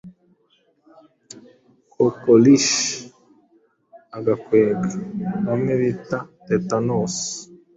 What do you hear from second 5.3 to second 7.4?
bamwe bita tetanosi,